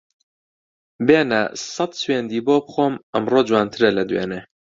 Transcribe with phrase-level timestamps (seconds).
[1.07, 1.41] بێنە
[1.73, 4.41] سەد سوێندی بۆ بخۆم ئەمڕۆ جوانترە لە دوێنێ